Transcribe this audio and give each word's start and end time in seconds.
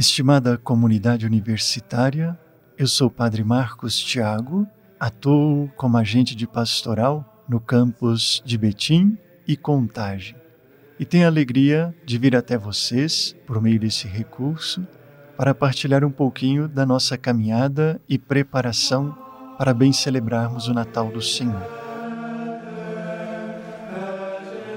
Estimada 0.00 0.56
comunidade 0.56 1.26
universitária, 1.26 2.34
eu 2.78 2.86
sou 2.86 3.08
o 3.08 3.10
Padre 3.10 3.44
Marcos 3.44 3.98
Tiago, 3.98 4.66
atuo 4.98 5.68
como 5.76 5.98
agente 5.98 6.34
de 6.34 6.46
pastoral 6.46 7.44
no 7.46 7.60
campus 7.60 8.42
de 8.42 8.56
Betim 8.56 9.18
e 9.46 9.58
Contagem. 9.58 10.34
E 10.98 11.04
tenho 11.04 11.26
a 11.26 11.28
alegria 11.28 11.94
de 12.02 12.16
vir 12.16 12.34
até 12.34 12.56
vocês, 12.56 13.36
por 13.46 13.60
meio 13.60 13.78
desse 13.78 14.08
recurso, 14.08 14.88
para 15.36 15.54
partilhar 15.54 16.02
um 16.02 16.10
pouquinho 16.10 16.66
da 16.66 16.86
nossa 16.86 17.18
caminhada 17.18 18.00
e 18.08 18.18
preparação 18.18 19.14
para 19.58 19.74
bem 19.74 19.92
celebrarmos 19.92 20.66
o 20.66 20.72
Natal 20.72 21.10
do 21.10 21.20
Senhor. 21.20 21.62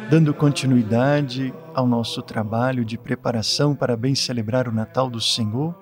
Dando 0.09 0.33
continuidade 0.33 1.53
ao 1.73 1.87
nosso 1.87 2.21
trabalho 2.21 2.85
de 2.85 2.97
preparação 2.97 3.75
para 3.75 3.97
bem 3.97 4.13
celebrar 4.15 4.67
o 4.67 4.71
Natal 4.71 5.09
do 5.09 5.19
Senhor, 5.19 5.75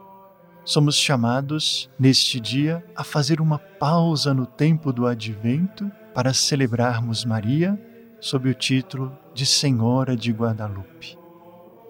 somos 0.64 0.96
chamados, 0.96 1.90
neste 2.00 2.40
dia, 2.40 2.86
a 2.96 3.04
fazer 3.04 3.42
uma 3.42 3.58
pausa 3.58 4.34
no 4.34 4.46
tempo 4.46 4.94
do 4.94 5.08
advento 5.08 5.92
para 6.14 6.34
celebrarmos 6.34 7.26
Maria 7.26 7.80
sob 8.20 8.50
o 8.50 8.54
título 8.54 9.12
de 9.34 9.46
Senhora 9.46 10.16
de 10.16 10.32
Guadalupe. 10.32 11.18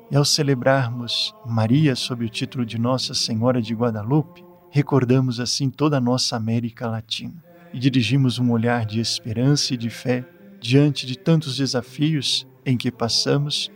E 0.10 0.16
ao 0.16 0.26
celebrarmos 0.26 1.34
Maria 1.46 1.96
sob 1.96 2.26
o 2.26 2.30
título 2.30 2.66
de 2.66 2.78
Nossa 2.78 3.14
Senhora 3.14 3.62
de 3.62 3.74
Guadalupe, 3.74 4.44
recordamos 4.70 5.40
assim 5.40 5.70
toda 5.70 5.98
a 5.98 6.02
nossa 6.02 6.36
América 6.36 6.88
Latina 6.88 7.44
e 7.74 7.80
dirigimos 7.80 8.40
um 8.40 8.52
olhar 8.52 8.86
de 8.86 9.00
esperança 9.00 9.74
e 9.74 9.78
de 9.78 9.90
fé 9.90 10.26
diante 10.60 11.06
de 11.06 11.18
tantos 11.18 11.58
desafios 11.58 12.48
em 12.66 12.78
que 12.78 12.92
passamos 12.92 13.72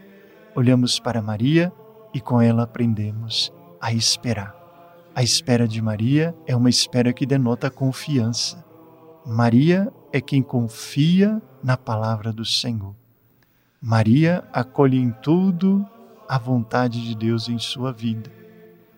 olhamos 0.56 1.00
para 1.00 1.22
Maria 1.22 1.72
e 2.14 2.22
com 2.22 2.42
ela 2.42 2.64
aprendemos 2.64 3.52
a 3.80 3.94
esperar. 3.94 4.56
A 5.14 5.22
espera 5.22 5.68
de 5.68 5.82
Maria 5.82 6.36
é 6.48 6.56
uma 6.56 6.70
espera 6.70 7.14
que 7.14 7.26
denota 7.26 7.70
confiança. 7.70 8.64
Maria 9.26 9.92
é 10.12 10.22
quem 10.22 10.42
confia 10.42 11.42
na 11.64 11.76
palavra 11.76 12.32
do 12.32 12.46
Senhor. 12.46 12.96
Maria 13.82 14.44
acolhe 14.52 14.98
em 14.98 15.12
tudo 15.12 15.86
a 16.28 16.38
vontade 16.38 17.06
de 17.06 17.16
Deus 17.16 17.50
em 17.50 17.60
sua 17.60 17.92
vida 17.92 18.32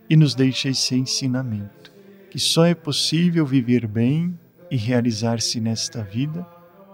e 0.09 0.15
nos 0.15 0.33
deixa 0.33 0.69
esse 0.69 0.95
ensinamento 0.95 1.91
que 2.29 2.39
só 2.39 2.65
é 2.65 2.75
possível 2.75 3.45
viver 3.45 3.87
bem 3.87 4.37
e 4.69 4.77
realizar-se 4.77 5.59
nesta 5.59 6.03
vida 6.03 6.45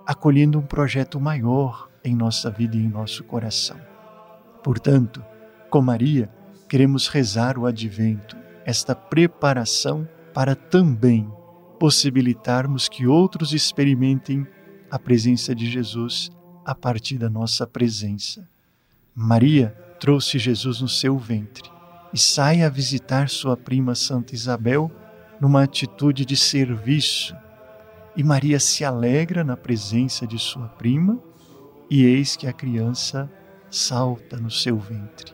acolhendo 0.06 0.60
um 0.60 0.62
projeto 0.62 1.20
maior 1.20 1.90
em 2.04 2.16
nossa 2.16 2.50
vida 2.50 2.76
e 2.76 2.80
em 2.80 2.90
nosso 2.90 3.24
coração. 3.24 3.93
Portanto, 4.64 5.24
com 5.70 5.82
Maria, 5.82 6.30
queremos 6.70 7.08
rezar 7.08 7.58
o 7.58 7.66
advento, 7.66 8.38
esta 8.66 8.96
preparação 8.96 10.08
para 10.34 10.56
também 10.56 11.30
possibilitarmos 11.80 12.88
que 12.88 13.06
outros 13.06 13.54
experimentem 13.54 14.48
a 14.90 14.98
presença 14.98 15.54
de 15.54 15.70
Jesus 15.70 16.32
a 16.66 16.74
partir 16.74 17.18
da 17.18 17.30
nossa 17.30 17.68
presença. 17.68 18.48
Maria 19.14 19.76
trouxe 20.00 20.40
Jesus 20.40 20.80
no 20.82 20.88
seu 20.88 21.18
ventre 21.18 21.70
e 22.14 22.18
sai 22.18 22.62
a 22.62 22.70
visitar 22.70 23.28
sua 23.28 23.58
prima 23.58 23.96
Santa 23.96 24.34
Isabel 24.34 24.92
numa 25.42 25.64
atitude 25.64 26.26
de 26.26 26.38
serviço. 26.38 27.36
E 28.16 28.24
Maria 28.24 28.60
se 28.60 28.86
alegra 28.86 29.44
na 29.44 29.58
presença 29.58 30.26
de 30.26 30.40
sua 30.40 30.68
prima, 30.68 31.20
e 31.90 32.06
eis 32.06 32.36
que 32.36 32.48
a 32.48 32.54
criança 32.54 33.30
salta 33.74 34.38
no 34.38 34.52
seu 34.52 34.78
ventre. 34.78 35.34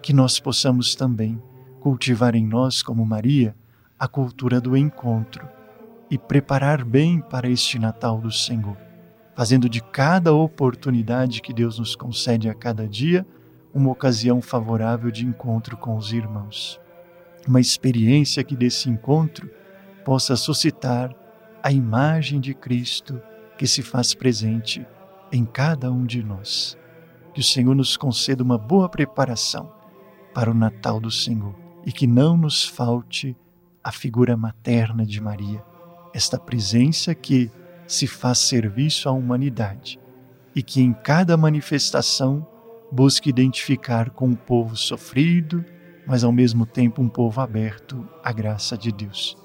Que 0.00 0.14
nós 0.14 0.40
possamos 0.40 0.94
também 0.94 1.40
cultivar 1.80 2.34
em 2.34 2.46
nós, 2.46 2.82
como 2.82 3.04
Maria, 3.04 3.54
a 3.98 4.08
cultura 4.08 4.58
do 4.58 4.74
encontro 4.74 5.46
e 6.10 6.16
preparar 6.16 6.82
bem 6.82 7.20
para 7.20 7.46
este 7.46 7.78
Natal 7.78 8.18
do 8.18 8.32
Senhor, 8.32 8.76
fazendo 9.36 9.68
de 9.68 9.82
cada 9.82 10.32
oportunidade 10.32 11.42
que 11.42 11.52
Deus 11.52 11.78
nos 11.78 11.94
concede 11.94 12.48
a 12.48 12.54
cada 12.54 12.88
dia 12.88 13.26
uma 13.72 13.90
ocasião 13.90 14.40
favorável 14.40 15.10
de 15.10 15.26
encontro 15.26 15.76
com 15.76 15.94
os 15.94 16.10
irmãos. 16.10 16.80
Uma 17.46 17.60
experiência 17.60 18.42
que 18.42 18.56
desse 18.56 18.88
encontro 18.88 19.50
possa 20.06 20.36
suscitar 20.36 21.14
a 21.62 21.70
imagem 21.70 22.40
de 22.40 22.54
Cristo 22.54 23.20
que 23.58 23.66
se 23.66 23.82
faz 23.82 24.14
presente 24.14 24.86
em 25.30 25.44
cada 25.44 25.92
um 25.92 26.06
de 26.06 26.22
nós 26.22 26.78
que 27.34 27.40
o 27.40 27.44
Senhor 27.44 27.74
nos 27.74 27.96
conceda 27.96 28.44
uma 28.44 28.56
boa 28.56 28.88
preparação 28.88 29.70
para 30.32 30.50
o 30.50 30.54
Natal 30.54 31.00
do 31.00 31.10
Senhor 31.10 31.54
e 31.84 31.92
que 31.92 32.06
não 32.06 32.36
nos 32.36 32.64
falte 32.64 33.36
a 33.82 33.90
figura 33.90 34.36
materna 34.36 35.04
de 35.04 35.20
Maria, 35.20 35.62
esta 36.14 36.38
presença 36.38 37.14
que 37.14 37.50
se 37.86 38.06
faz 38.06 38.38
serviço 38.38 39.08
à 39.08 39.12
humanidade 39.12 40.00
e 40.54 40.62
que 40.62 40.80
em 40.80 40.92
cada 40.92 41.36
manifestação 41.36 42.46
busque 42.90 43.28
identificar 43.28 44.10
com 44.10 44.28
um 44.28 44.34
povo 44.34 44.76
sofrido, 44.76 45.64
mas 46.06 46.22
ao 46.22 46.30
mesmo 46.30 46.64
tempo 46.64 47.02
um 47.02 47.08
povo 47.08 47.40
aberto 47.40 48.08
à 48.22 48.32
graça 48.32 48.78
de 48.78 48.92
Deus. 48.92 49.36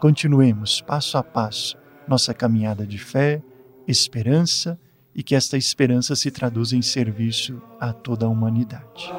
Continuemos 0.00 0.80
passo 0.80 1.18
a 1.18 1.22
passo 1.22 1.76
nossa 2.08 2.32
caminhada 2.32 2.86
de 2.86 2.98
fé, 2.98 3.42
esperança 3.86 4.78
e 5.16 5.22
que 5.22 5.34
esta 5.34 5.56
esperança 5.56 6.14
se 6.14 6.30
traduza 6.30 6.76
em 6.76 6.82
serviço 6.82 7.62
a 7.80 7.90
toda 7.90 8.26
a 8.26 8.28
humanidade. 8.28 9.10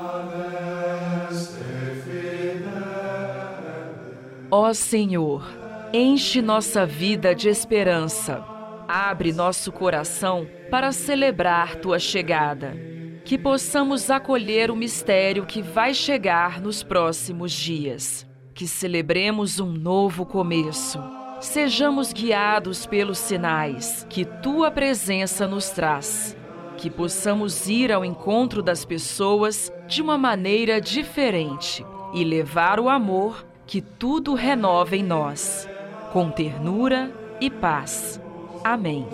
Ó 4.51 4.71
Senhor, 4.75 5.43
enche 5.91 6.39
nossa 6.39 6.85
vida 6.85 7.33
de 7.33 7.49
esperança. 7.49 8.45
Abre 8.87 9.33
nosso 9.33 9.71
coração 9.71 10.47
para 10.69 10.91
celebrar 10.91 11.77
tua 11.77 11.97
chegada. 11.97 12.77
Que 13.25 13.35
possamos 13.35 14.11
acolher 14.11 14.69
o 14.69 14.75
mistério 14.75 15.47
que 15.47 15.63
vai 15.63 15.95
chegar 15.95 16.61
nos 16.61 16.83
próximos 16.83 17.51
dias. 17.51 18.25
Que 18.53 18.67
celebremos 18.67 19.59
um 19.59 19.73
novo 19.73 20.25
começo 20.27 20.99
Sejamos 21.39 22.11
guiados 22.11 22.87
pelos 22.87 23.19
sinais 23.19 24.05
que 24.09 24.25
tua 24.25 24.71
presença 24.71 25.47
nos 25.47 25.69
traz. 25.69 26.35
Que 26.77 26.89
possamos 26.89 27.67
ir 27.67 27.91
ao 27.91 28.03
encontro 28.03 28.61
das 28.61 28.83
pessoas 28.83 29.71
de 29.87 30.01
uma 30.01 30.17
maneira 30.17 30.81
diferente 30.81 31.85
e 32.13 32.23
levar 32.23 32.79
o 32.79 32.89
amor 32.89 33.45
que 33.65 33.81
tudo 33.81 34.33
renova 34.33 34.95
em 34.95 35.03
nós, 35.03 35.67
com 36.11 36.29
ternura 36.29 37.11
e 37.41 37.49
paz. 37.49 38.21
Amém. 38.63 39.07